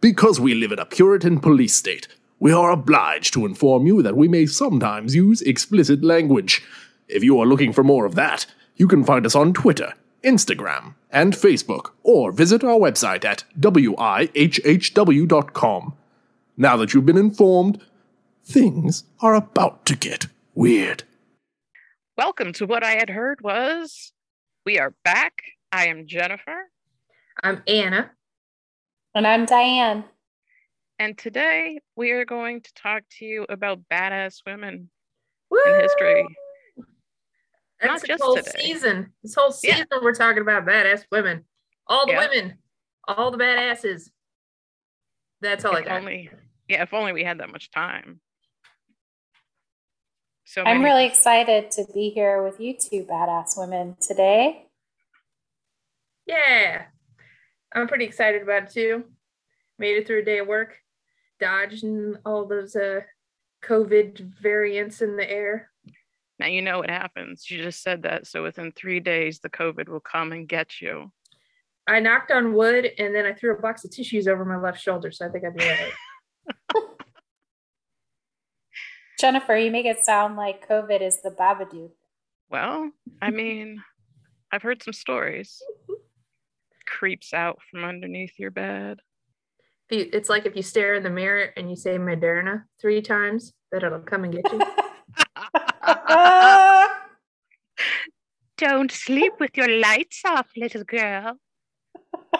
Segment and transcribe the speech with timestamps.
[0.00, 2.08] Because we live in a Puritan police state,
[2.40, 6.64] we are obliged to inform you that we may sometimes use explicit language.
[7.06, 9.94] If you are looking for more of that, you can find us on Twitter,
[10.24, 13.94] Instagram, and Facebook, or visit our website at wihhw.com.
[16.56, 17.80] Now that you've been informed,
[18.44, 21.02] things are about to get weird.
[22.16, 24.12] Welcome to what I had heard was
[24.64, 25.42] we are back.
[25.70, 26.70] I am Jennifer,
[27.42, 28.10] I'm Anna.
[29.14, 30.04] And I'm Diane.
[30.98, 34.88] and today we are going to talk to you about badass women
[35.50, 35.58] Woo!
[35.66, 36.24] in history.
[37.80, 38.52] That's Not just whole today.
[38.62, 39.12] season.
[39.22, 39.74] This whole Yeah.
[39.76, 41.44] season, we're talking about badass women.
[41.86, 42.20] All the Yeah.
[42.20, 42.58] women,
[43.06, 44.10] all the badasses.
[45.42, 45.98] That's all I If got.
[46.00, 46.30] only,
[46.68, 48.20] yeah, if only we had that much time.
[50.44, 54.68] So I'm really excited to be here with you two badass women today.
[56.24, 56.84] Yeah,
[57.74, 59.04] I'm pretty excited about it too.
[59.78, 60.78] Made it through a day of work,
[61.40, 63.00] dodging all those uh,
[63.64, 65.70] COVID variants in the air.
[66.38, 67.50] Now you know what happens.
[67.50, 68.26] You just said that.
[68.26, 71.10] So within three days, the COVID will come and get you.
[71.88, 74.80] I knocked on wood and then I threw a box of tissues over my left
[74.80, 75.92] shoulder, so I think I'd be all right.
[79.18, 81.90] Jennifer, you make it sound like COVID is the Babadook.
[82.50, 82.90] Well,
[83.22, 83.82] I mean,
[84.52, 85.62] I've heard some stories.
[86.86, 89.00] Creeps out from underneath your bed.
[89.88, 93.82] It's like if you stare in the mirror and you say Moderna three times, that
[93.82, 94.60] it'll come and get you.
[98.58, 101.38] Don't sleep with your lights off, little girl.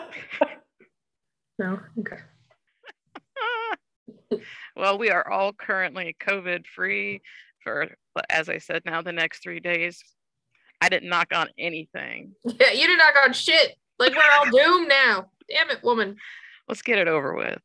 [1.59, 2.19] no, okay.
[4.77, 7.21] Well, we are all currently COVID free
[7.63, 7.89] for,
[8.31, 10.03] as I said, now the next three days.
[10.81, 12.33] I didn't knock on anything.
[12.45, 13.77] Yeah, you did not knock on shit.
[13.99, 15.27] Like we're all doomed now.
[15.49, 16.17] Damn it, woman.
[16.69, 17.61] Let's get it over with.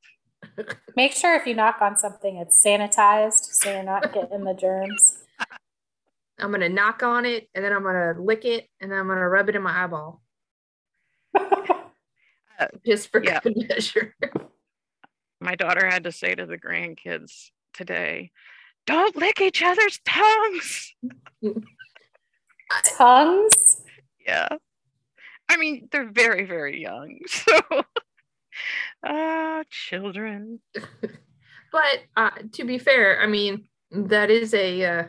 [0.96, 5.18] Make sure if you knock on something, it's sanitized so you're not getting the germs.
[6.40, 9.28] I'm gonna knock on it and then I'm gonna lick it and then I'm gonna
[9.28, 10.22] rub it in my eyeball
[11.40, 13.40] uh, just for Yeah.
[13.44, 14.16] good measure.
[15.42, 18.32] My daughter had to say to the grandkids today,
[18.86, 20.96] don't lick each other's tongues.
[22.98, 23.82] Tongues?
[24.26, 24.48] Yeah.
[25.50, 27.18] I mean, they're very, very young.
[29.04, 30.60] So, ah, children.
[31.72, 35.04] but uh, to be fair, I mean that is a uh,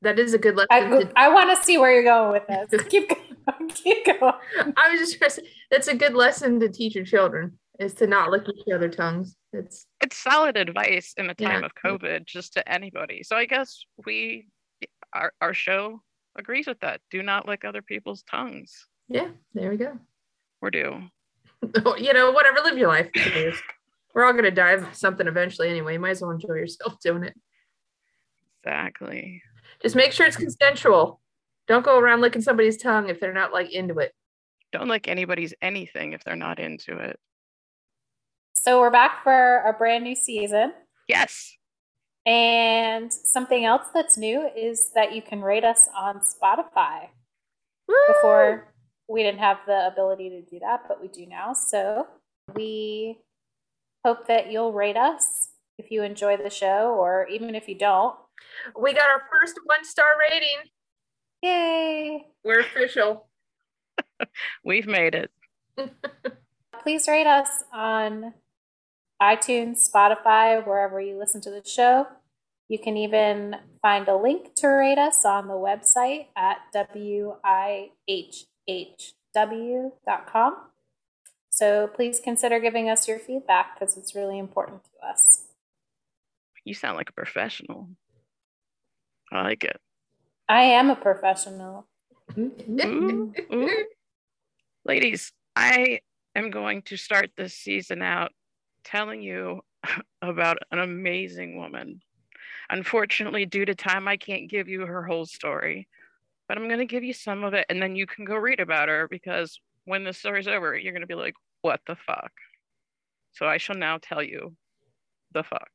[0.00, 0.68] that is a good lesson.
[0.70, 2.82] I, to- I want to see where you're going with this.
[2.88, 3.68] Keep going.
[3.68, 4.34] Keep going.
[4.76, 8.06] I was just gonna say that's a good lesson to teach your children is to
[8.06, 9.36] not lick each other tongues.
[9.52, 11.66] It's It's solid advice in the time Yeah.
[11.66, 13.22] of COVID, just to anybody.
[13.22, 14.48] So I guess we,
[15.12, 16.00] our, our show
[16.36, 17.00] agrees with that.
[17.10, 18.86] Do not lick other people's tongues.
[19.08, 19.98] yeah, there we go.
[20.60, 21.02] We're due.
[21.98, 23.08] you know, whatever, live your life.
[24.14, 25.94] We're all gonna die of something eventually anyway.
[25.94, 27.34] You might as well enjoy yourself doing it.
[28.64, 29.42] Exactly.
[29.82, 31.20] Just make sure it's consensual.
[31.68, 34.12] Don't go around licking somebody's tongue if they're not like into it.
[34.72, 37.18] Don't lick anybody's anything if they're not into it.
[38.52, 40.72] So we're back for a brand new season.
[41.08, 41.56] Yes.
[42.24, 47.08] And something else that's new is that you can rate us on Spotify.
[47.88, 47.94] Woo!
[48.06, 48.72] Before
[49.08, 51.52] we didn't have the ability to do that, but we do now.
[51.52, 52.06] So
[52.54, 53.18] we
[54.04, 55.48] hope that you'll rate us
[55.78, 58.14] if you enjoy the show, or even if you don't.
[58.80, 60.58] we got our first one star rating.
[61.42, 62.26] Yay!
[62.44, 63.26] We're official.
[64.64, 65.30] We've made it.
[66.82, 68.34] Please rate us on
[69.22, 72.08] iTunes, Spotify, wherever you listen to the show.
[72.68, 77.86] You can even find a link to rate us on the website at wihhw.com.
[81.50, 85.44] So please consider giving us your feedback because it's really important to us.
[86.64, 87.90] You sound like a professional.
[89.30, 89.76] I like it.
[90.48, 91.86] I am a professional.
[92.32, 92.80] Mm-hmm.
[92.80, 93.84] Ooh, ooh.
[94.84, 96.00] Ladies, I
[96.34, 98.32] am going to start this season out
[98.84, 99.60] telling you
[100.22, 102.00] about an amazing woman.
[102.70, 105.88] Unfortunately, due to time, I can't give you her whole story,
[106.48, 108.60] but I'm going to give you some of it and then you can go read
[108.60, 112.32] about her because when the story's over, you're going to be like, what the fuck?
[113.32, 114.54] So I shall now tell you
[115.32, 115.70] the fuck.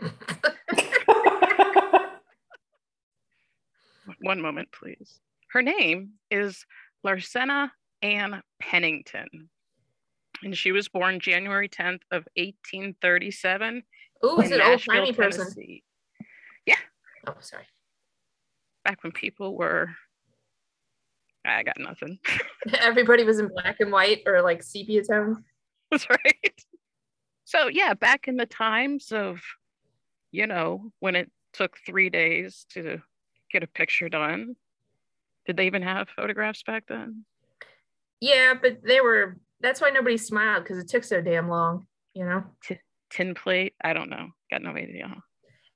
[4.22, 5.20] One moment, please.
[5.50, 6.64] Her name is
[7.04, 7.70] Larcena
[8.02, 9.48] Ann Pennington.
[10.42, 13.82] And she was born January 10th of 1837
[14.24, 15.44] Oh, is it old timey person?
[15.44, 15.82] Tennessee.
[17.26, 17.66] Oh, sorry.
[18.84, 19.90] Back when people were,
[21.44, 22.18] I got nothing.
[22.80, 25.44] Everybody was in black and white or like sepia tone.
[25.90, 26.64] That's right.
[27.44, 29.40] So yeah, back in the times of,
[30.30, 33.00] you know, when it took three days to
[33.52, 34.56] get a picture done.
[35.46, 37.24] Did they even have photographs back then?
[38.20, 39.36] Yeah, but they were.
[39.62, 41.86] That's why nobody smiled because it took so damn long.
[42.14, 42.44] You know.
[43.10, 43.74] Tin plate?
[43.82, 44.28] I don't know.
[44.50, 45.14] Got no idea.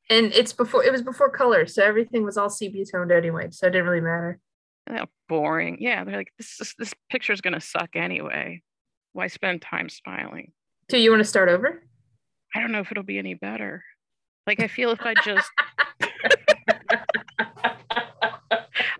[0.08, 3.66] And it's before it was before color, so everything was all sepia toned anyway, so
[3.66, 4.38] it didn't really matter.
[4.88, 5.78] Yeah, boring.
[5.80, 6.60] Yeah, they're like this.
[6.60, 8.62] Is, this picture's gonna suck anyway.
[9.12, 10.52] Why spend time smiling?
[10.88, 11.82] Do you want to start over?
[12.54, 13.82] I don't know if it'll be any better.
[14.46, 15.50] Like I feel if I just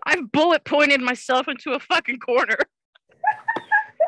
[0.05, 2.57] I've bullet pointed myself into a fucking corner.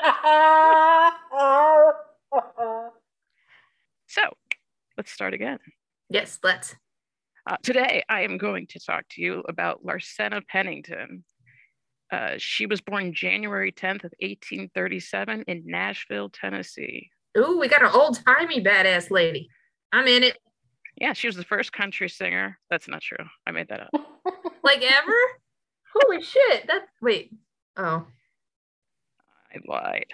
[4.08, 4.22] So
[4.98, 5.60] let's start again.
[6.10, 6.76] yes, let's.
[7.48, 11.24] Uh, today, I am going to talk to you about Larcena Pennington.
[12.12, 17.10] Uh, she was born January 10th of 1837 in Nashville, Tennessee.
[17.38, 19.50] Ooh, we got an old timey badass lady.
[19.94, 20.38] I'm in it.
[20.98, 22.58] Yeah, she was the first country singer.
[22.72, 23.26] That's not true.
[23.46, 23.90] I made that up.
[24.64, 25.14] Like ever?
[25.96, 26.68] Holy shit!
[26.68, 27.32] That wait.
[27.78, 28.06] Oh,
[29.52, 30.06] I lied.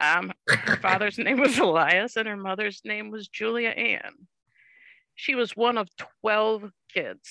[0.00, 4.26] Um, her father's name was Elias, and her mother's name was Julia Ann.
[5.14, 5.88] She was one of
[6.22, 7.28] 12 kids.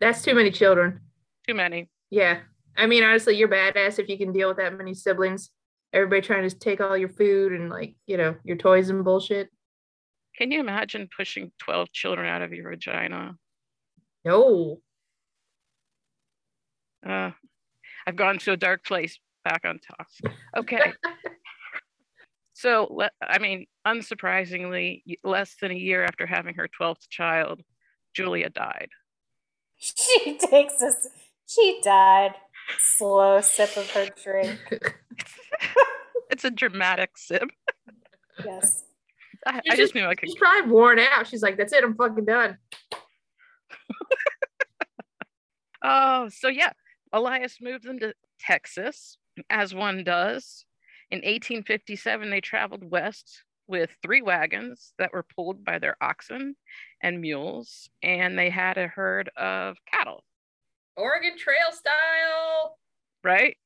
[0.00, 1.00] that's too many children.
[1.46, 1.90] Too many.
[2.10, 2.40] Yeah.
[2.76, 5.50] I mean, honestly, you're badass if you can deal with that many siblings.
[5.92, 9.48] Everybody trying to take all your food and like, you know, your toys and bullshit.
[10.36, 13.34] Can you imagine pushing 12 children out of your vagina?
[14.24, 14.80] No.
[17.04, 17.32] Uh,
[18.06, 19.18] I've gone to a dark place.
[19.48, 20.06] Back on top.
[20.56, 20.92] Okay.
[22.52, 27.62] so, I mean, unsurprisingly, less than a year after having her 12th child,
[28.14, 28.88] Julia died.
[29.78, 31.08] she takes us.
[31.46, 32.32] She died.
[32.78, 34.58] Slow sip of her drink.
[36.30, 37.48] it's a dramatic sip.
[38.44, 38.84] Yes.
[39.46, 40.28] I, She's I just knew I could.
[40.28, 41.26] She's probably worn out.
[41.26, 41.84] She's like, that's it.
[41.84, 42.58] I'm fucking done.
[45.80, 46.72] Oh, so yeah,
[47.12, 49.16] Elias moved them to Texas,
[49.50, 50.64] as one does.
[51.10, 56.56] In 1857, they traveled west with three wagons that were pulled by their oxen
[57.02, 60.24] and mules, and they had a herd of cattle,
[60.96, 62.78] Oregon Trail style.
[63.22, 63.56] right?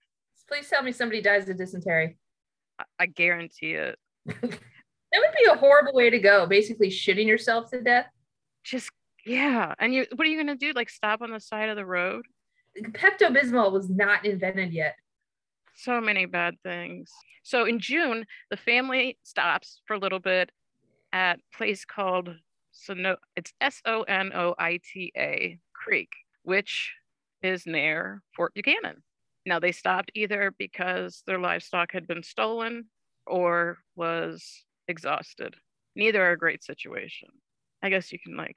[0.49, 2.17] Please tell me somebody dies of dysentery.
[2.79, 3.99] I, I guarantee it.
[5.13, 6.47] That would be a horrible way to go.
[6.47, 8.07] Basically, shitting yourself to death.
[8.65, 8.91] Just,
[9.27, 9.75] yeah.
[9.79, 10.73] And you, what are you going to do?
[10.73, 12.25] Like, stop on the side of the road?
[12.81, 14.97] Pepto Bismol was not invented yet.
[15.75, 17.11] So many bad things.
[17.43, 20.51] So in June, the family stops for a little bit
[21.13, 22.31] at a place called
[22.73, 26.09] Sono- it's S-O-N-O-I-T-A Creek,
[26.43, 26.95] which
[27.43, 29.03] is near Fort Buchanan.
[29.45, 32.87] Now they stopped either because their livestock had been stolen
[33.27, 35.57] or was exhausted.
[35.97, 37.29] Neither are a great situation.
[37.83, 38.57] I guess you can like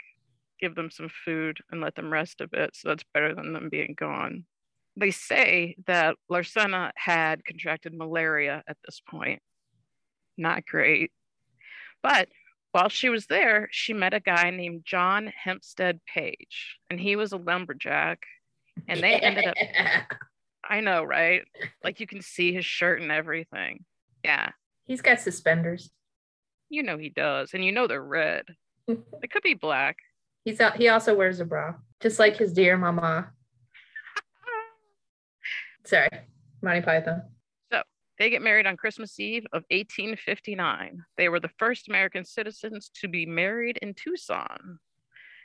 [0.60, 3.70] give them some food and let them rest a bit, so that's better than them
[3.70, 4.46] being gone
[4.98, 9.42] they say that Larcena had contracted malaria at this point.
[10.38, 11.12] Not great.
[12.02, 12.30] But
[12.72, 17.32] while she was there, she met a guy named John Hempstead Page, and he was
[17.32, 18.20] a lumberjack.
[18.88, 19.56] And they ended up,
[20.70, 21.44] I know, right?
[21.84, 23.86] Like you can see his shirt and everything.
[24.24, 24.50] Yeah,
[24.86, 25.90] He's got suspenders.
[26.70, 27.54] you know he does.
[27.54, 28.44] And you know they're red.
[28.88, 29.98] it could be black.
[30.44, 33.32] He's out, he also wears a bra, just like his dear mama.
[35.86, 36.10] Sorry,
[36.62, 37.24] Monty Python.
[37.72, 37.82] So
[38.20, 41.04] they get married on Christmas Eve of 1859.
[41.18, 44.80] They were the first American citizens to be married in Tucson.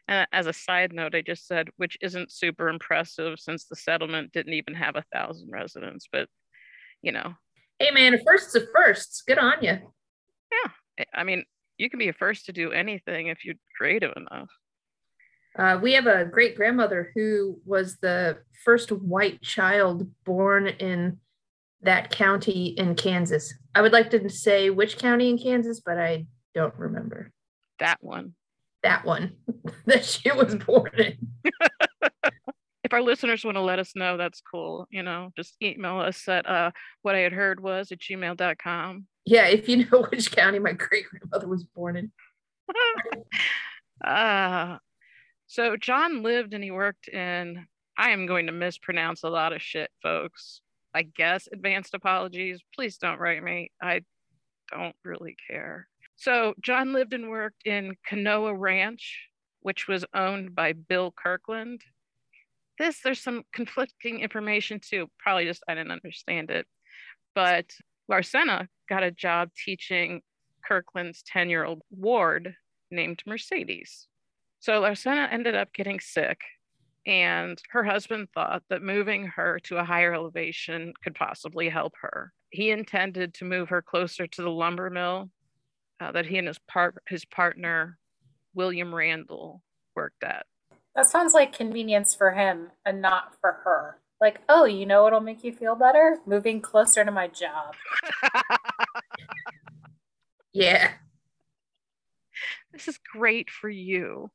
[0.09, 4.33] And as a side note, I just said, which isn't super impressive since the settlement
[4.33, 6.29] didn't even have a thousand residents, but
[7.03, 7.35] you know,
[7.81, 9.23] Hey man, a first's a first.
[9.27, 9.71] Good on you.
[9.71, 11.05] Yeah.
[11.15, 11.45] I mean,
[11.79, 14.51] you can be a first to do anything if you're creative enough.
[15.59, 21.19] Uh, we have a great grandmother who was the first white child born in
[21.83, 23.53] that county in Kansas.
[23.75, 27.33] I would like to say which county in Kansas, but I don't remember
[27.79, 28.35] That one.
[28.83, 29.33] that one
[29.87, 31.19] that she was born in.
[32.83, 34.89] If our listeners want to let us know, that's cool.
[34.91, 39.07] You know, just email us at uh, what I had heard was at gmail.com.
[39.27, 42.11] Yeah, if you know which county my great grandmother was born in.
[44.03, 44.81] Ah,
[45.51, 47.67] so John lived and he worked in,
[47.99, 50.61] I am going to mispronounce a lot of shit, folks.
[50.95, 52.61] I guess advanced apologies.
[52.73, 53.73] Please don't write me.
[53.83, 54.03] I
[54.71, 55.89] don't really care.
[56.15, 59.27] So John lived and worked in Canoa Ranch,
[59.59, 61.81] which was owned by Bill Kirkland.
[62.79, 65.09] This, there's some conflicting information too.
[65.19, 66.69] Probably just I didn't understand it.
[67.35, 67.73] But
[68.09, 70.23] Larcena got a job teaching
[70.65, 72.55] Kirkland's 10 year old ward
[72.93, 74.07] named Mercedes.
[74.61, 76.41] So Larcena ended up getting sick,
[77.07, 82.33] and her husband thought that moving her to a higher elevation could possibly help her.
[82.51, 85.31] He intended to move her closer to the lumber mill
[86.01, 87.99] uh, that he and his, part- his partner,
[88.55, 89.63] William Randall,
[89.97, 90.45] worked at.
[90.95, 93.99] That sounds like convenience for him and not for her.
[94.21, 96.19] Like, oh, you know what'll make you feel better?
[96.27, 97.75] Moving closer to my job.
[100.53, 100.91] Yeah.
[102.73, 104.31] this is great for you.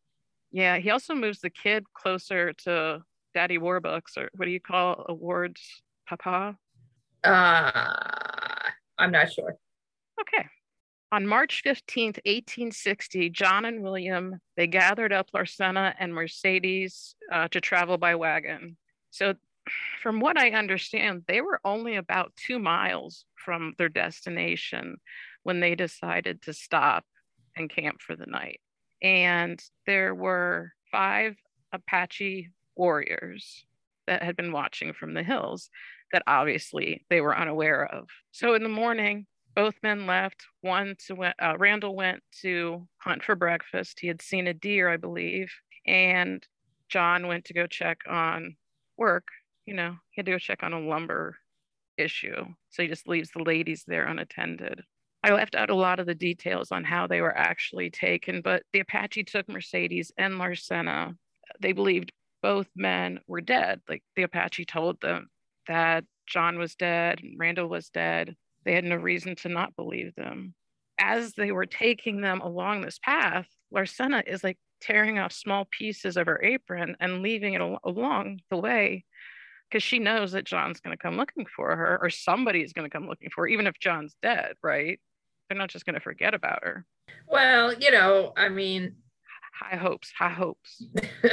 [0.56, 5.06] Yeah, he also moves the kid closer to Daddy Warbucks, or what do you call
[5.10, 5.62] awards,
[6.08, 6.58] Papa?
[7.26, 7.90] Uh,
[8.98, 9.58] I'm not sure.
[10.22, 10.48] Okay.
[11.12, 17.60] On March 15th, 1860, John and William, they gathered up Larcena and Mercedes uh, to
[17.60, 18.78] travel by wagon.
[19.12, 19.34] So
[20.02, 25.02] from what I understand, they were only about two miles from their destination
[25.44, 27.04] when they decided to stop
[27.58, 28.62] and camp for the night.
[29.06, 31.36] And there were five
[31.72, 33.64] Apache warriors
[34.08, 35.70] that had been watching from the hills
[36.12, 38.10] that obviously they were unaware of.
[38.32, 40.48] So in the morning, both men left.
[40.62, 44.00] One to uh, Randall went to hunt for breakfast.
[44.00, 45.54] He had seen a deer, I believe,
[45.86, 46.44] and
[46.90, 48.56] John went to go check on
[48.98, 49.28] work.
[49.68, 51.38] You know, he had to go check on a lumber
[51.96, 52.44] issue.
[52.72, 54.82] So he just leaves the ladies there unattended.
[55.26, 58.62] I left out a lot of the details on how they were actually taken, but
[58.72, 61.16] the Apache took Mercedes and Larcena.
[61.60, 62.12] They believed
[62.44, 63.82] both men were dead.
[63.90, 65.30] Like the Apache told them
[65.68, 68.36] that John was dead Randall was dead.
[68.66, 70.54] They had no reason to not believe them.
[71.00, 76.18] As they were taking them along this path, Larcena is like tearing off small pieces
[76.18, 79.06] of her apron and leaving it al- along the way
[79.72, 82.96] because she knows that John's going to come looking for her or somebody's going to
[82.96, 85.00] come looking for her, even if John's dead, right?
[85.48, 86.86] They're not just going to forget about her.
[87.28, 88.96] Well, you know, I mean,
[89.60, 90.84] High hopes, high hopes.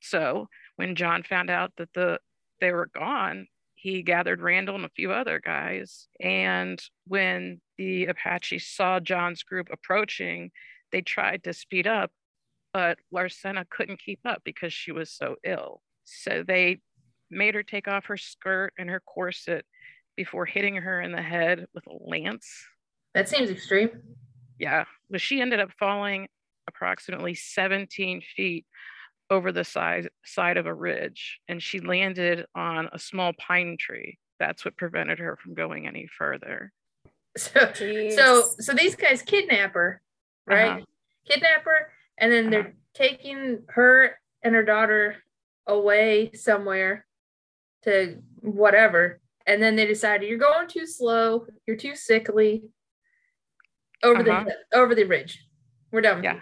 [0.00, 2.18] So when John found out that the
[2.60, 3.46] they were gone,
[3.76, 6.08] he gathered Randall and a few other guys.
[6.20, 10.50] And when the Apache saw John's group approaching,
[10.90, 12.10] they tried to speed up,
[12.72, 15.82] but Larcena couldn't keep up because she was so ill.
[16.04, 16.80] So they
[17.30, 19.64] made her take off her skirt and her corset
[20.16, 22.66] before hitting her in the head with a lance.
[23.14, 23.90] That seems extreme.
[24.58, 26.28] Yeah, but she ended up falling
[26.68, 28.64] approximately 17 feet
[29.30, 34.18] over the side side of a ridge, and she landed on a small pine tree.
[34.38, 36.72] That's what prevented her from going any further.
[37.34, 38.12] So, Jeez.
[38.12, 40.02] so, so these guys kidnap her,
[40.46, 40.72] right?
[40.72, 40.80] Uh-huh.
[41.26, 41.88] Kidnap her,
[42.18, 42.50] and then Uh-huh.
[42.64, 45.16] they're taking her and her daughter
[45.66, 47.06] away somewhere
[47.84, 49.18] to whatever.
[49.46, 52.64] And then they decided you're going too slow, you're too sickly.
[54.02, 54.44] Over Uh-huh.
[54.44, 55.44] the over the ridge.
[55.90, 56.16] We're done.
[56.16, 56.40] with Yeah.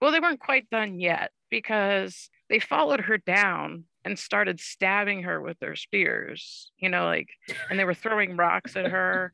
[0.00, 5.40] Well, they weren't quite done yet because they followed her down and started stabbing her
[5.40, 7.28] with their spears, you know, like,
[7.70, 9.32] and they were throwing rocks at her.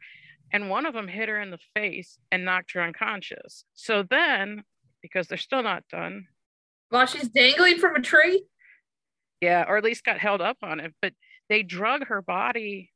[0.52, 3.64] And one of them hit her in the face and knocked her unconscious.
[3.74, 4.64] So then,
[5.02, 6.26] because they're still not done,
[6.90, 8.44] While she's dangling from a tree.
[9.40, 11.12] yeah, or at least got held up on it, but
[11.48, 12.90] they drug her body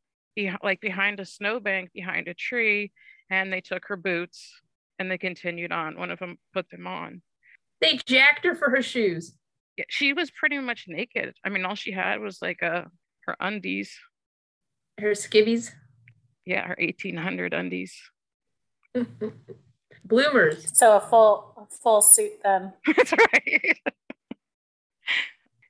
[0.63, 2.93] like behind a snowbank, behind a tree,
[3.31, 4.61] and they took her boots
[4.99, 5.99] and they continued on.
[5.99, 7.23] One of them put them on.
[7.81, 9.35] They jacked her for her shoes.
[9.77, 11.35] yeah, she was pretty much naked.
[11.45, 12.91] I mean, all she had was like a
[13.27, 13.93] her undies.
[14.99, 15.73] Her skivvies.
[16.45, 17.95] Yeah, her 1800 undies.
[20.05, 20.77] Bloomers.
[20.77, 22.73] So a full a full suit then.
[22.97, 23.77] That's right.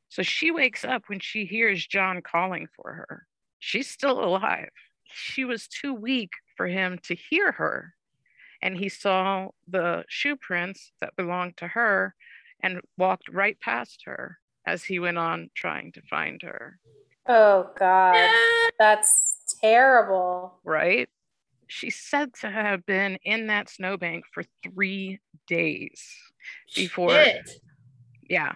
[0.09, 3.27] so she wakes up when she hears John calling for her.
[3.59, 4.69] She's still alive.
[5.05, 7.95] She was too weak for him to hear her.
[8.63, 12.15] And he saw the shoe prints that belonged to her
[12.63, 16.79] and walked right past her as he went on trying to find her.
[17.29, 18.31] Oh God.
[18.79, 20.59] That's terrible.
[20.65, 21.09] right?
[21.69, 26.03] She's said to have been in that snowbank for three days.
[26.75, 27.51] Before- shit.
[28.29, 28.53] Yeah.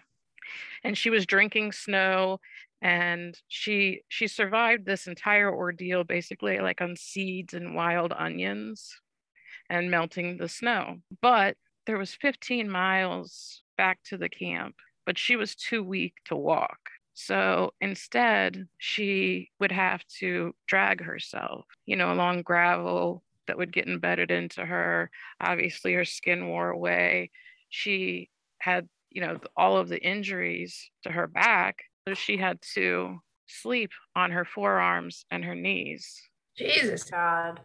[0.84, 2.40] And she was drinking snow
[2.82, 9.00] and she she survived this entire ordeal basically like on seeds and wild onions
[9.68, 10.96] and melting the snow.
[11.20, 11.56] But
[11.86, 16.78] there was 15 miles back to the camp, but she was too weak to walk.
[17.14, 23.88] So instead, she would have to drag herself, you know, along gravel that would get
[23.88, 25.10] embedded into her.
[25.40, 27.30] Obviously, her skin wore away.
[27.68, 31.78] She had, you know, all of the injuries to her back.
[32.06, 36.20] So she had to sleep on her forearms and her knees.
[36.56, 37.04] Jesus.
[37.04, 37.60] God.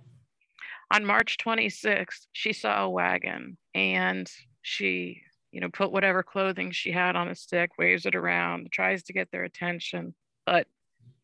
[0.91, 4.29] On March 26th, she saw a wagon and
[4.61, 9.03] she, you know, put whatever clothing she had on a stick, waves it around, tries
[9.03, 10.13] to get their attention,
[10.45, 10.67] but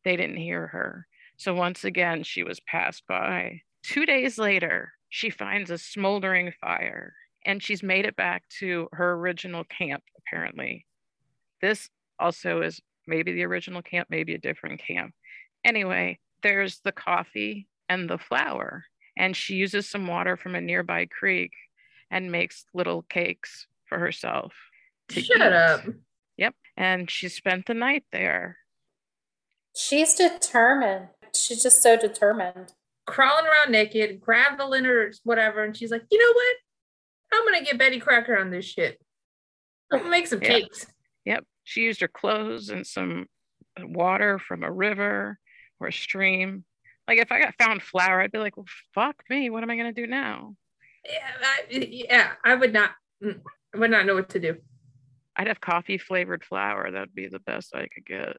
[0.04, 1.06] they didn't hear her.
[1.38, 3.62] So once again, she was passed by.
[3.84, 7.14] Two days later, she finds a smoldering fire
[7.46, 10.86] and she's made it back to her original camp, apparently.
[11.62, 11.90] This
[12.20, 12.80] also is
[13.12, 15.14] maybe the original camp, maybe a different camp.
[15.66, 18.86] Anyway, there's the coffee and the flour,
[19.18, 21.52] and she uses some water from a nearby creek
[22.10, 24.54] and makes little cakes for herself.
[25.10, 25.42] to Shut eat.
[25.54, 25.82] up.
[26.38, 26.56] Yep.
[26.78, 28.58] And she spent the night there.
[29.76, 31.10] She's determined.
[31.36, 32.72] She's just so determined.
[33.06, 35.64] Crawling around naked, graveling or whatever.
[35.64, 36.56] And she's like, you know what?
[37.34, 39.00] I'm going to get Betty Crocker on this shit.
[39.92, 40.48] I'm going to make some Yeah.
[40.50, 40.88] cakes.
[41.72, 41.74] Yep.
[41.74, 43.28] She used her clothes and some
[43.80, 45.40] water from a river
[45.80, 46.66] or a stream.
[47.08, 49.50] Like if I got found flour, I'd be like, well, fuck me.
[49.50, 50.56] What am I going to do now?
[51.06, 52.92] Yeah, I, yeah, I would not.
[53.24, 53.40] mm,
[53.74, 54.58] I would not know what to do.
[55.36, 56.92] I'd have coffee flavored flour.
[56.92, 58.38] That'd be the best I could get.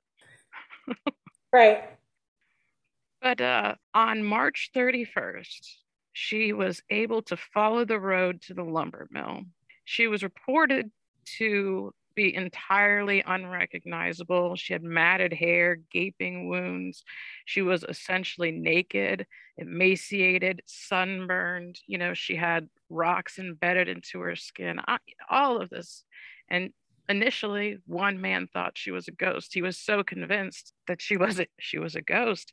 [1.53, 1.85] Right.
[3.21, 5.69] But uh, on March 31st,
[6.15, 9.43] she was able to follow the road to the lumber mill.
[9.85, 10.91] She was reported
[11.37, 14.57] to be entirely unrecognizable.
[14.57, 17.05] She had matted hair, gaping wounds.
[17.45, 19.27] She was essentially naked,
[19.57, 21.79] emaciated, sunburned.
[21.87, 24.99] You know, she had rocks embedded into her skin, I-
[25.31, 26.05] all of this.
[26.49, 26.73] And
[27.09, 29.55] initially, one man thought she was a ghost.
[29.55, 32.53] He was so convinced that she was a, she was a ghost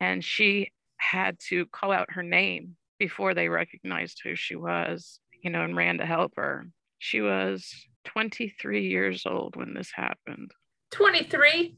[0.00, 5.50] and she had to call out her name before they recognized who she was, you
[5.50, 6.66] know, and ran to help her.
[7.00, 10.52] She was 23 years old when this happened.
[10.92, 11.74] 23.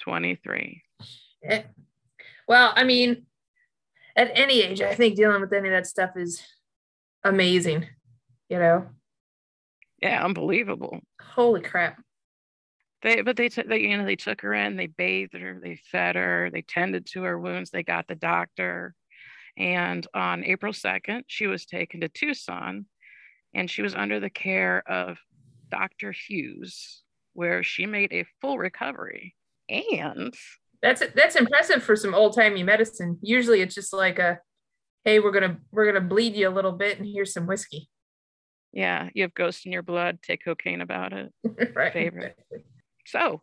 [0.00, 0.82] 23.
[1.44, 1.62] Eh.
[2.48, 3.26] Well, I mean,
[4.16, 6.42] at any age, I think dealing with any of that stuff is
[7.22, 7.86] amazing.
[8.48, 8.86] You know,
[10.02, 11.00] Yeah, unbelievable.
[11.22, 12.02] holy crap.
[13.02, 15.76] They, but they, took, they, you know, they took her in, they bathed her, they
[15.92, 18.94] fed her, they tended to her wounds, they got the doctor.
[19.56, 22.86] And on April 2nd, she was taken to Tucson
[23.54, 25.18] and she was under the care of
[25.70, 26.12] Dr.
[26.12, 29.34] Hughes, where she made a full recovery.
[29.68, 30.34] And
[30.82, 33.18] That's that's impressive for some old timey medicine.
[33.22, 34.40] Usually, it's just like a,
[35.04, 37.88] hey, we're gonna we're gonna bleed you a little bit, and here's some whiskey.
[38.72, 41.32] yeah, you have ghosts in your blood, take cocaine about it.
[41.74, 41.92] right.
[41.92, 42.36] Favorite.
[43.06, 43.40] So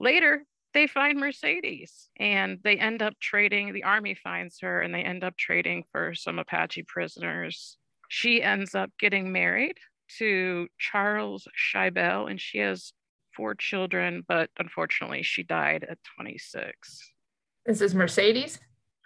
[0.00, 0.44] later,
[0.74, 3.72] they find Mercedes and they end up trading.
[3.72, 7.76] The army finds her and they end up trading for some Apache prisoners.
[8.08, 9.78] She ends up getting married
[10.18, 12.92] to Charles Scheibel and she has
[13.36, 17.12] four children, but unfortunately, she died at 26.
[17.66, 18.58] This is Mercedes.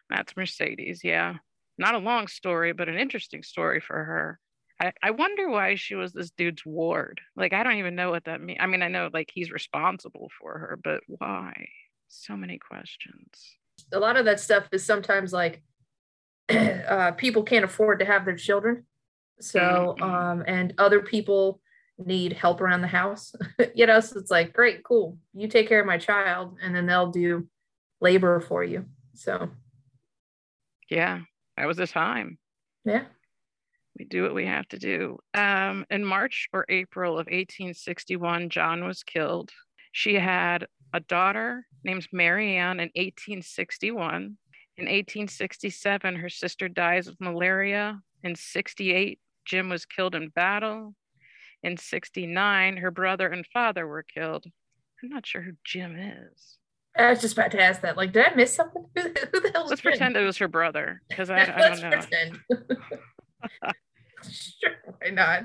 [0.08, 1.02] That's Mercedes.
[1.02, 1.34] Yeah.
[1.78, 4.38] Not a long story, but an interesting story for her.
[4.80, 7.20] I, I wonder why she was this dude's ward.
[7.36, 8.58] Like, I don't even know what that means.
[8.60, 11.68] I mean, I know like he's responsible for her, but why?
[12.08, 13.56] So many questions.
[13.92, 15.62] A lot of that stuff is sometimes like
[16.48, 18.84] uh, people can't afford to have their children,
[19.42, 20.02] so Mhm.
[20.02, 21.60] um, and other people
[21.98, 23.34] need help around the house.
[23.74, 25.18] you know, so it's like, great, cool.
[25.34, 27.48] You take care of my child, and then they'll do
[28.00, 28.86] labor for you.
[29.14, 29.50] So
[30.88, 31.20] Yeah,
[31.56, 32.38] that was the time.
[32.84, 33.04] yeah.
[33.98, 35.18] We do what we have to do.
[35.34, 39.50] Um, in March or April of 1861, John was killed.
[39.92, 44.38] She had a daughter named Mary Ann in 1861.
[44.78, 48.00] In 1867, her sister dies of malaria.
[48.24, 50.94] In 68, Jim was killed in battle.
[51.62, 54.44] In 69, her brother and father were killed.
[55.02, 56.58] I'm not sure who Jim is.
[56.96, 57.96] I was just about to ask that.
[57.96, 58.84] Like, did I miss something?
[58.96, 59.92] Who, who the hell Let's Jim?
[59.92, 61.90] pretend it was her brother because I, I don't know.
[61.90, 62.38] pretend.
[64.30, 65.44] sure, why not?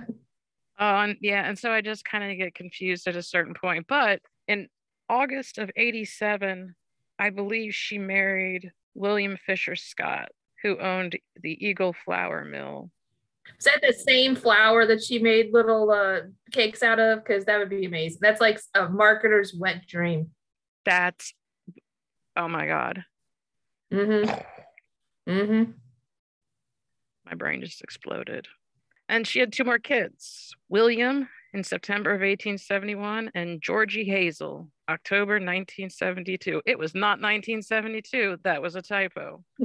[0.80, 3.86] Oh, and yeah, and so I just kind of get confused at a certain point.
[3.88, 4.68] But in
[5.10, 6.76] August of 87,
[7.18, 10.30] I believe she married William Fisher Scott,
[10.64, 12.92] who owned the Eagle Flour Mill.
[13.60, 17.24] Is that the same flour that she made little uh, cakes out of?
[17.24, 18.20] Because that would be amazing.
[18.22, 20.32] That's like a marketer's wet dream.
[20.86, 21.34] That's,
[22.36, 23.04] oh my God,
[23.94, 25.32] Mm-hmm.
[25.32, 25.72] Mm-hmm.
[27.26, 28.48] my brain just exploded.
[29.10, 35.34] And she had two more kids William in September of 1871 and Georgie Hazel, October
[35.36, 36.62] 1972.
[36.66, 39.44] It was not 1972, that was a typo.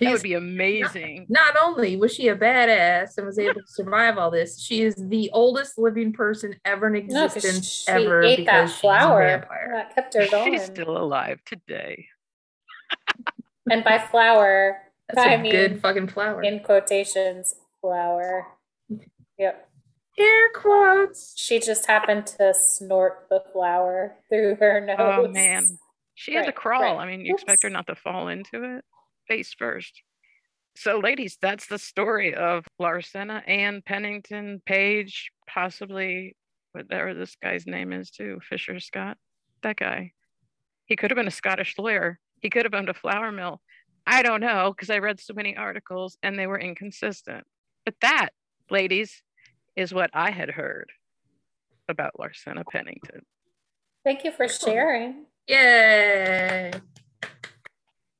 [0.00, 1.26] that would be amazing.
[1.28, 4.82] Not, not, only was she a badass and was able to survive all this, she
[4.82, 9.94] is the oldest living person ever in existence no, ever ate because that flower that
[9.94, 10.52] kept her going.
[10.52, 12.06] She's still alive today.
[13.70, 16.42] and by flower, that's I a mean, good fucking flower.
[16.42, 18.46] In quotations, flower.
[19.38, 19.68] Yep.
[20.18, 21.34] Air quotes.
[21.36, 25.26] She just happened to snort the flower through her oh, nose.
[25.26, 25.78] Oh man.
[26.16, 26.82] She right, had to crawl.
[26.82, 26.96] Right.
[26.96, 27.42] I mean, you Oops.
[27.42, 28.84] expect her not to fall into it
[29.28, 30.02] face first.
[30.76, 36.36] So, ladies, that's the story of Larcena, Ann Pennington, Page, possibly
[36.72, 39.18] whatever this guy's name is, too, Fisher Scott.
[39.62, 40.12] That guy.
[40.86, 42.18] He could have been a Scottish lawyer.
[42.40, 43.60] He could have owned a flour mill.
[44.06, 47.44] I don't know because I read so many articles and they were inconsistent.
[47.84, 48.30] But that,
[48.70, 49.22] ladies,
[49.76, 50.90] is what I had heard
[51.88, 53.22] about Larcena Pennington.
[54.04, 55.26] Thank you for sharing.
[55.46, 56.70] Yay!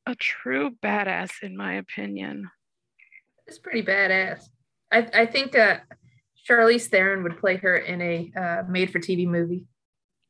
[0.09, 2.51] A true badass, in my opinion.
[3.47, 4.41] It's pretty badass.
[4.91, 5.81] I, I think uh,
[6.49, 9.67] Charlize Theron would play her in a uh, made-for-TV movie.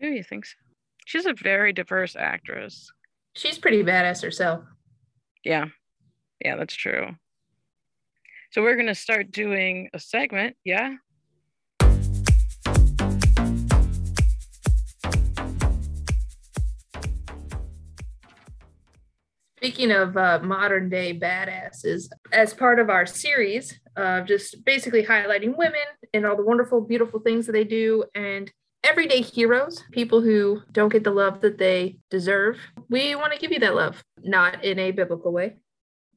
[0.02, 0.56] Oh, you think so?
[1.06, 2.90] She's a very diverse actress.
[3.36, 4.64] She's pretty badass herself.
[5.44, 5.66] Yeah,
[6.44, 7.10] yeah, that's true.
[8.50, 10.94] So we're going to start doing a segment, yeah?
[19.68, 25.58] Speaking of uh, modern day badasses, as part of our series of just basically highlighting
[25.58, 28.50] women and all the wonderful, beautiful things that they do and
[28.82, 32.56] everyday heroes, people who don't get the love that they deserve,
[32.88, 35.56] we want to give you that love, not in a biblical way,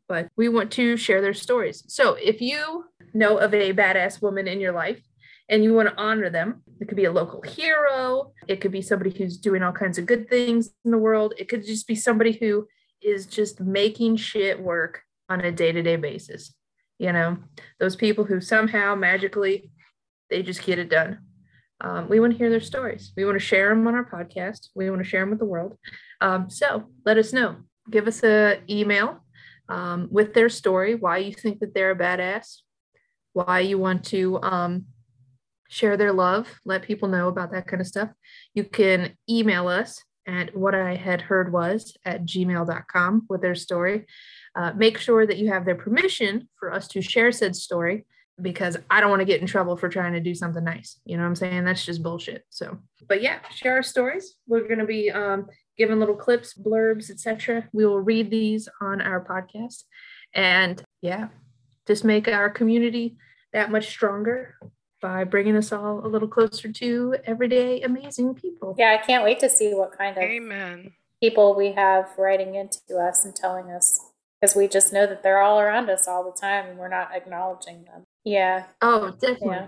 [0.08, 1.84] but we want to share their stories.
[1.90, 5.02] So if you know of a badass woman in your life,
[5.50, 6.64] and you want to honor them.
[6.80, 8.32] It could be a local hero.
[8.48, 11.34] It could be somebody who's doing all kinds of good things in the world.
[11.38, 12.68] It could just be somebody who
[13.02, 16.54] is just making shit work on a day-to-day basis.
[17.00, 17.38] You know
[17.80, 19.72] those people who somehow magically
[20.30, 21.20] they just get it done.
[21.82, 23.12] Um, we want to hear their stories.
[23.18, 24.70] We want to share them on our podcast.
[24.76, 25.78] We want to share them with the world.
[26.22, 27.58] Um, so let us know.
[27.90, 29.26] Give us a email
[29.68, 32.58] um, with their story why you think that they're a badass
[33.34, 34.86] why you want to um,
[35.70, 38.10] share their love let people know about that kind of stuff.
[38.54, 44.06] You can email us at what I had heard was at gmail.com with their story.
[44.56, 48.06] Uh, make sure that you have their permission for us to share said story
[48.42, 51.00] because I don't want to get in trouble for trying to do something nice.
[51.06, 51.64] You know what I'm saying?
[51.64, 52.44] That's just bullshit.
[52.50, 54.36] So, but yeah, share our stories.
[54.48, 57.68] We're going to be um, giving little clips, blurbs, etc.
[57.74, 59.84] We will read these on our podcast.
[60.34, 61.28] And yeah,
[61.88, 63.18] just make our community
[63.54, 64.56] that much stronger
[65.02, 68.76] by bringing us all a little closer to everyday amazing people.
[68.78, 70.94] Yeah, I can't wait to see what kind of Amen.
[71.22, 74.00] people we have writing into us and telling us
[74.40, 77.14] because we just know that they're all around us all the time and we're not
[77.14, 78.04] acknowledging them.
[78.24, 78.66] Yeah.
[78.82, 79.50] Oh, definitely.
[79.50, 79.68] Yeah.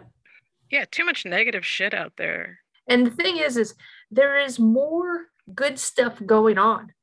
[0.71, 2.59] yeah, too much negative shit out there.
[2.87, 3.75] And the thing is is
[4.11, 6.93] there is more good stuff going on.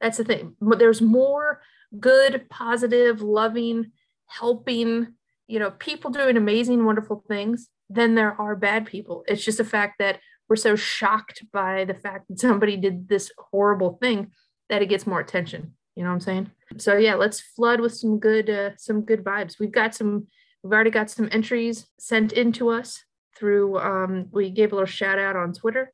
[0.00, 0.56] That's the thing.
[0.60, 1.60] There's more
[1.98, 3.92] good, positive, loving,
[4.26, 5.14] helping
[5.50, 9.24] you know, people doing amazing, wonderful things, then there are bad people.
[9.26, 13.32] It's just a fact that we're so shocked by the fact that somebody did this
[13.36, 14.30] horrible thing
[14.68, 15.74] that it gets more attention.
[15.96, 16.50] You know what I'm saying?
[16.78, 19.58] So yeah, let's flood with some good, uh, some good vibes.
[19.58, 20.28] We've got some,
[20.62, 23.02] we've already got some entries sent in to us
[23.36, 23.78] through.
[23.80, 25.92] Um, we gave a little shout out on Twitter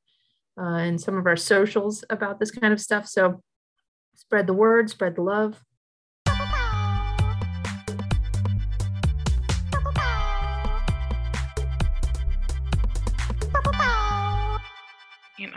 [0.61, 3.09] uh, and some of our socials about this kind of stuff.
[3.09, 3.42] So
[4.16, 5.62] spread the word, spread the love.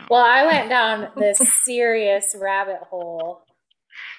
[0.09, 3.43] Well, I went down this serious rabbit hole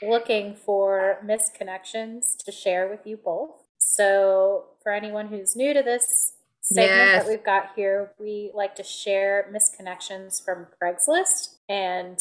[0.00, 3.64] looking for misconnections to share with you both.
[3.78, 7.24] So, for anyone who's new to this segment yes.
[7.24, 11.56] that we've got here, we like to share misconnections from Craigslist.
[11.68, 12.18] And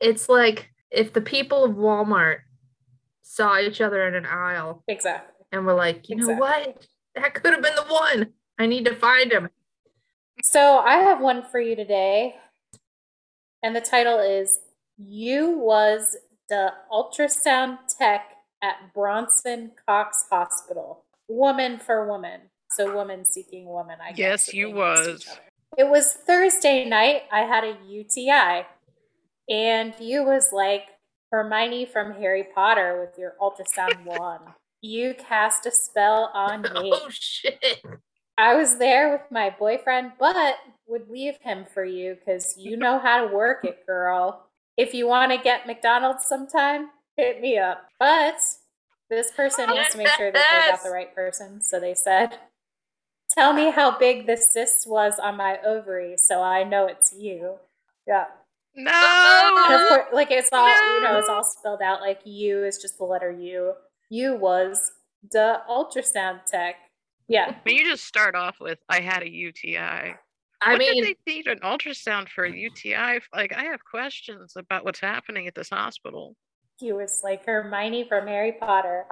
[0.00, 2.38] it's like if the people of Walmart
[3.22, 4.84] saw each other in an aisle.
[4.86, 5.44] Exactly.
[5.50, 6.34] And we're like, you exactly.
[6.34, 6.86] know what?
[7.16, 8.32] That could have been the one.
[8.58, 9.48] I need to find him.
[10.44, 12.36] So I have one for you today
[13.62, 14.60] and the title is
[14.98, 16.16] You Was
[16.48, 21.04] the Ultrasound Tech at Bronson Cox Hospital.
[21.28, 22.40] Woman for woman.
[22.70, 24.48] So woman seeking woman, I guess.
[24.48, 25.26] Yes, you was.
[25.76, 27.22] It was Thursday night.
[27.30, 28.66] I had a UTI.
[29.48, 30.84] And you was like
[31.30, 34.44] Hermione from Harry Potter with your ultrasound wand.
[34.80, 36.92] You cast a spell on oh, me.
[36.94, 37.84] Oh shit.
[38.38, 42.98] I was there with my boyfriend, but would leave him for you because you know
[42.98, 44.46] how to work it, girl.
[44.76, 47.88] If you want to get McDonald's sometime, hit me up.
[47.98, 48.36] But
[49.10, 51.60] This person needs to make sure that they got the right person.
[51.62, 52.38] So they said,
[53.30, 57.56] Tell me how big the cyst was on my ovary so I know it's you.
[58.06, 58.26] Yeah.
[58.74, 58.90] No.
[59.88, 63.04] Course, like it's all you know, it's all spelled out like U is just the
[63.04, 63.74] letter U.
[64.10, 64.92] U was
[65.30, 66.76] the ultrasound tech.
[67.28, 67.54] Yeah.
[67.64, 70.14] But you just start off with I had a UTI.
[70.64, 73.20] I what mean, did they need an ultrasound for a UTI?
[73.34, 76.36] Like, I have questions about what's happening at this hospital.
[76.78, 79.06] He was like Hermione from Harry Potter.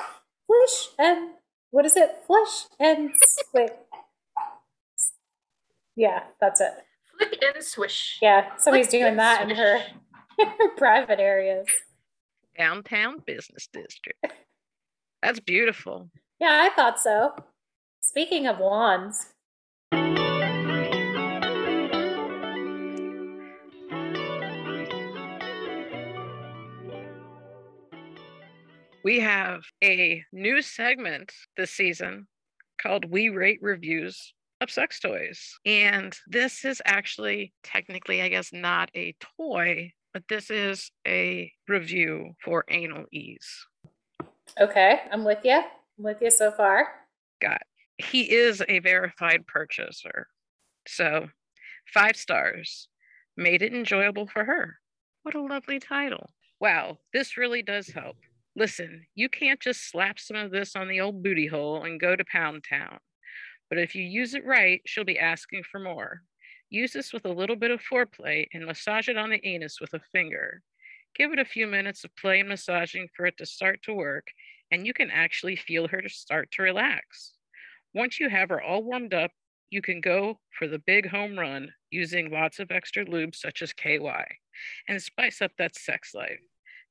[0.47, 1.31] Flush and
[1.71, 2.11] what is it?
[2.27, 3.11] Flush and
[3.55, 3.71] wait.
[5.97, 6.73] Yeah, that's it.
[7.19, 8.19] flick and swish.
[8.23, 9.79] Yeah, somebody's Flick doing and that in her,
[10.39, 11.67] her private areas.
[12.57, 14.27] Downtown business district.
[15.23, 16.11] That's beautiful.
[16.41, 17.35] Yeah, I thought so.
[18.11, 19.29] Speaking of wands,
[29.05, 32.27] We have a new segment this season
[32.83, 35.57] called We Rate Reviews of Sex Toys.
[35.65, 42.33] And this is actually technically, I guess, not a toy, but this is a review
[42.45, 43.67] for anal ease.
[44.61, 45.63] okay, I'm with you.
[45.63, 46.89] I'm with you so far.
[47.41, 47.63] got
[48.01, 50.29] he is a verified purchaser.
[50.87, 51.29] So
[51.93, 52.89] five stars
[53.37, 54.77] made it enjoyable for her.
[55.23, 56.31] What a lovely title.
[56.61, 58.17] Wow this really does help.
[58.57, 62.17] Listen you can't just slap some of this on the old booty hole and go
[62.17, 62.99] to pound town.
[63.69, 66.23] But if you use it right she'll be asking for more.
[66.71, 69.93] Use this with a little bit of foreplay and massage it on the anus with
[69.95, 70.63] a finger.
[71.17, 74.29] Give it a few minutes of play and massaging for it to start to work
[74.71, 77.35] and you can actually feel her to start to relax.
[77.95, 79.31] Once you have her all warmed up,
[79.71, 83.73] you can go for the big home run using lots of extra lube such as
[83.73, 84.25] KY
[84.89, 86.41] and spice up that sex life.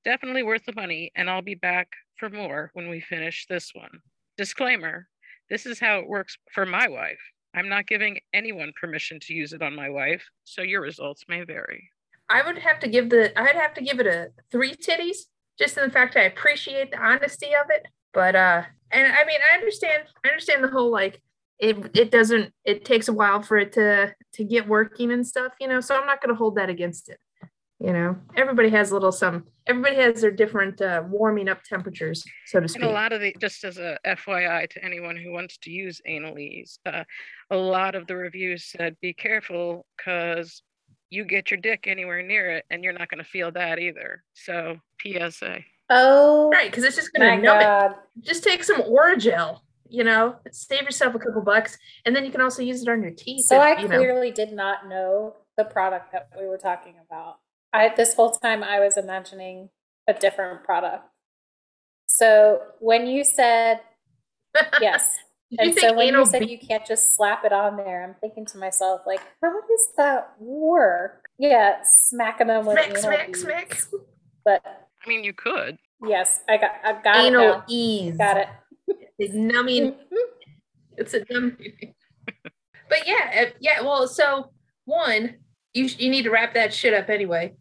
[0.05, 3.99] Definitely worth the money, and I'll be back for more when we finish this one.
[4.37, 5.07] Disclaimer
[5.49, 7.19] this is how it works for my wife.
[7.55, 11.43] I'm not giving anyone permission to use it on my wife, so your results may
[11.43, 11.89] vary.
[12.29, 15.25] I would have to give the I'd have to give it a three titties,
[15.57, 17.87] just in the fact I appreciate the honesty of it.
[18.13, 21.21] But uh and I mean I understand I understand the whole like
[21.59, 25.53] it it doesn't it takes a while for it to to get working and stuff,
[25.59, 27.19] you know, so I'm not gonna hold that against it.
[27.81, 32.25] You know, everybody has a little some everybody has their different uh warming up temperatures,
[32.45, 32.83] so to speak.
[32.83, 36.01] And a lot of the, just as a FYI to anyone who wants to use
[36.05, 37.03] anal ease, uh,
[37.49, 40.61] a lot of the reviews said, be careful because
[41.09, 44.23] you get your dick anywhere near it and you're not going to feel that either.
[44.33, 45.59] So, PSA.
[45.89, 47.97] Oh Right, because it's just gonna numb it.
[48.21, 52.41] Just take some Orajel, you know, save yourself a couple bucks, and then you can
[52.41, 53.45] also use it on your teeth.
[53.45, 53.97] So if, I you know.
[53.97, 57.37] clearly did not know the product that we were talking about.
[57.73, 59.69] I this whole time I was imagining
[60.07, 61.05] a different product.
[62.07, 63.81] So when you said
[64.81, 65.07] yes,
[65.57, 68.45] and so when you said be- you can't just slap it on there, I'm thinking
[68.47, 71.25] to myself like, how does that work?
[71.39, 73.41] Yeah, smacking them with smack, smack, beads.
[73.41, 73.81] smack.
[74.45, 75.77] But I mean, you could.
[76.05, 77.27] yes, I got I got it.
[77.27, 77.63] Anal now.
[77.67, 78.17] ease.
[78.17, 78.47] Got it.
[79.21, 79.95] It's numbing.
[80.97, 81.57] It's a numb.
[82.89, 83.81] but yeah, uh, yeah.
[83.81, 84.51] Well, so
[84.85, 85.35] one,
[85.73, 87.53] you you need to wrap that shit up anyway.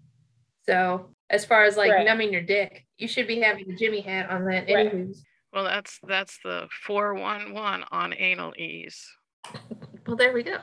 [0.66, 2.07] So as far as like Right.
[2.07, 4.66] numbing your dick, you should be having a Jimmy hat on that.
[4.72, 4.92] Right.
[4.92, 5.24] Anywho's.
[5.53, 9.05] Well, that's that's the 411 on anal ease.
[10.07, 10.59] Well, there we go.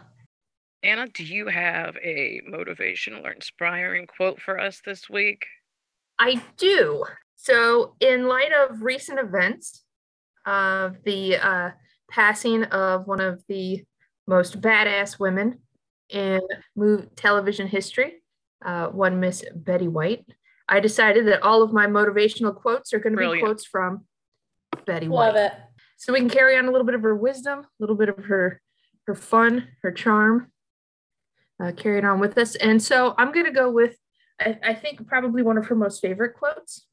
[0.82, 5.46] Anna, do you have a motivational or inspiring quote for us this week?
[6.20, 7.06] I do.
[7.36, 9.84] So, in light of recent events
[10.46, 11.72] of the uh,
[12.10, 13.84] passing of one of the
[14.28, 15.60] most badass women
[16.10, 16.42] in
[16.76, 18.24] move television history,
[18.66, 20.26] uh, one Miss Betty White,
[20.68, 24.06] I decided that all of my motivational quotes are going to be quotes from
[24.86, 25.44] Betty Love White.
[25.44, 25.54] it.
[25.98, 28.26] So we can carry on a little bit of her wisdom, a little bit of
[28.26, 28.62] her
[29.08, 30.52] her fun, her charm,
[31.62, 32.56] uh, carry it on with us.
[32.56, 33.96] And so I'm going to go with,
[34.40, 36.88] I, I think, probably one of her most favorite quotes,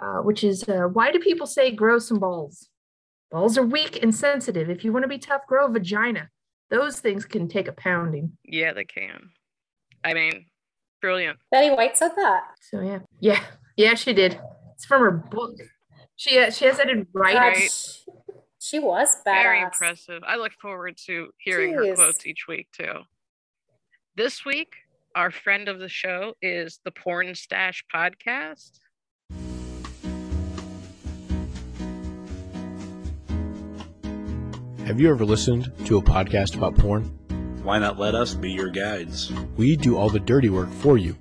[0.00, 2.68] uh, which is, uh, "Why do people say grow some balls?
[3.30, 4.70] Balls are weak and sensitive.
[4.70, 6.30] If you want to be tough, grow a vagina.
[6.70, 9.30] Those things can take a pounding." Yeah, they can.
[10.04, 10.46] I mean,
[11.00, 11.38] brilliant.
[11.50, 12.42] Betty White said that.
[12.70, 13.40] So yeah, yeah,
[13.76, 14.40] yeah, she did.
[14.74, 15.56] It's from her book.
[16.16, 17.40] She uh, she has that in writing.
[17.40, 17.70] Right.
[17.70, 18.12] she,
[18.60, 19.42] she was badass.
[19.42, 20.22] Very impressive.
[20.26, 23.00] I look forward to hearing her quotes each week too.
[24.16, 24.74] This week,
[25.14, 28.80] our friend of the show is the Pornstache Podcast.
[34.86, 37.04] Have you ever listened to a podcast about porn?
[37.62, 39.30] Why not let us be your guides?
[39.56, 41.16] We do all the dirty work for you.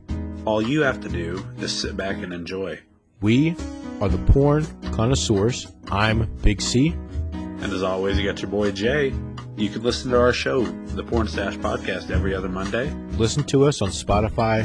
[0.46, 2.80] All you have to do is sit back and enjoy.
[3.20, 3.56] We
[4.00, 5.68] are the porn connoisseurs.
[5.92, 6.96] I'm Big C.
[7.34, 9.14] And as always, you got your boy Jay.
[9.58, 12.92] You can listen to our show, the Pornstache Podcast, every other Monday.
[13.18, 14.64] Listen to us on Spotify,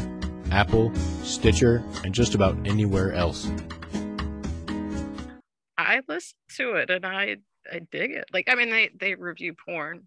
[0.52, 3.50] Apple, Stitcher, and just about anywhere else.
[5.78, 7.38] I listen to it and I
[7.72, 8.26] I dig it.
[8.34, 10.02] Like I mean they they review porn.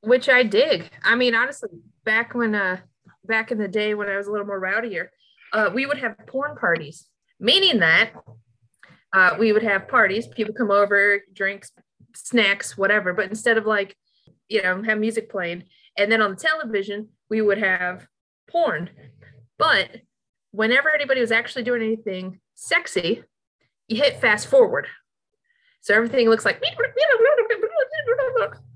[0.00, 0.90] which I dig.
[1.02, 1.68] I mean, honestly,
[2.04, 2.78] back when uh
[3.24, 5.08] back in the day when I was a little more rowdier,
[5.52, 7.06] uh, we would have porn parties,
[7.38, 8.12] meaning that
[9.12, 11.70] uh, we would have parties, people come over, drinks,
[12.14, 13.12] snacks, whatever.
[13.12, 13.96] But instead of like,
[14.48, 15.64] you know, have music playing,
[15.96, 18.06] and then on the television we would have
[18.48, 18.90] porn.
[19.58, 19.90] But
[20.52, 23.24] whenever anybody was actually doing anything sexy,
[23.88, 24.86] you hit fast forward.
[25.80, 26.62] So everything looks like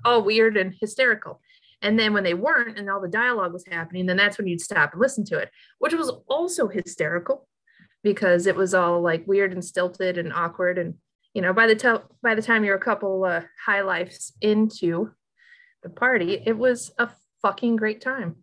[0.05, 1.41] all weird and hysterical.
[1.83, 4.61] And then when they weren't and all the dialogue was happening, then that's when you'd
[4.61, 7.49] stop and listen to it, which was also hysterical
[8.03, 10.79] because it was all like weird and stilted and awkward.
[10.79, 10.95] And
[11.35, 15.11] you know, by the time by the time you're a couple uh, high lifes into
[15.83, 17.09] the party, it was a
[17.43, 18.37] fucking great time.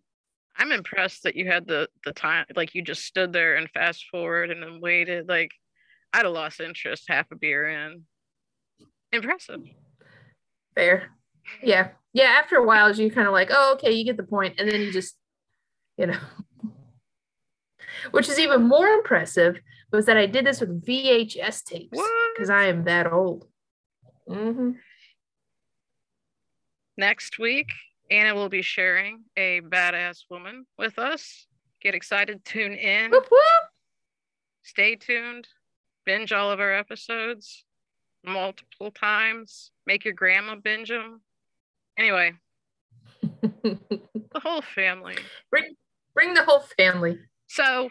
[0.56, 4.06] I'm impressed that you had the the time like you just stood there and fast
[4.10, 5.28] forward and then waited.
[5.28, 5.52] Like
[6.12, 8.04] I'd have lost interest half a beer in.
[9.12, 9.60] Impressive.
[10.74, 11.10] Fair.
[11.62, 11.90] Yeah.
[12.12, 12.40] Yeah.
[12.42, 14.56] After a while, you kind of like, oh, okay, you get the point.
[14.58, 15.16] And then you just,
[15.96, 16.18] you know,
[18.10, 19.60] which is even more impressive
[19.92, 21.98] was that I did this with VHS tapes
[22.34, 23.46] because I am that old.
[24.26, 24.72] hmm
[26.98, 27.68] Next week,
[28.10, 31.46] Anna will be sharing a badass woman with us.
[31.80, 33.40] Get excited, tune in, Whoop, whoop.
[34.64, 35.46] stay tuned,
[36.04, 37.64] binge all of our episodes
[38.26, 39.70] multiple times.
[39.86, 41.20] Make your grandma binge them.
[41.96, 42.32] Anyway,
[43.22, 43.78] the
[44.42, 45.16] whole family.
[45.52, 45.76] bring,
[46.14, 47.16] bring the whole family.
[47.46, 47.90] So,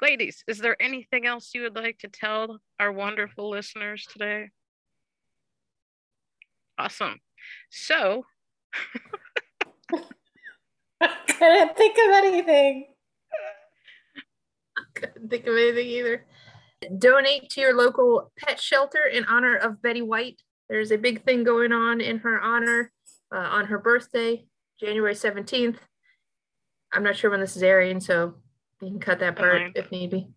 [0.00, 4.50] ladies, is there anything else you would like to tell our wonderful listeners today?
[6.78, 7.20] Awesome.
[7.70, 8.24] So,
[11.00, 12.86] I couldn't think of anything.
[14.94, 16.24] Couldn't think of anything either.
[16.98, 20.40] Donate to your local pet shelter in honor of Betty White.
[20.68, 22.92] There's a big thing going on in her honor
[23.34, 24.46] uh, on her birthday,
[24.80, 25.76] January 17th.
[26.92, 28.34] I'm not sure when this is airing, so
[28.80, 29.72] you can cut that part Fine.
[29.74, 30.28] if need be.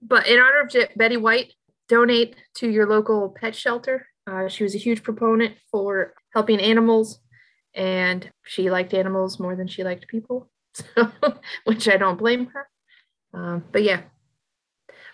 [0.00, 1.54] But in honor of Je- Betty White,
[1.88, 4.06] donate to your local pet shelter.
[4.30, 7.20] Uh, she was a huge proponent for helping animals,
[7.74, 11.12] and she liked animals more than she liked people, so,
[11.64, 12.68] which I don't blame her.
[13.34, 14.02] Um, but yeah,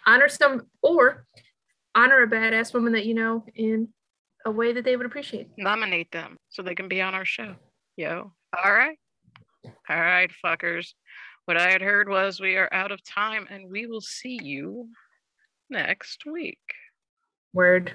[0.07, 1.25] honor some or
[1.95, 3.89] honor a badass woman that you know in
[4.45, 5.49] a way that they would appreciate.
[5.57, 7.55] nominate them so they can be on our show.
[7.97, 8.33] Yo.
[8.65, 8.99] All right.
[9.89, 10.93] All right, fuckers.
[11.45, 14.89] What I had heard was we are out of time and we will see you
[15.71, 16.59] next week.
[17.53, 17.95] Word.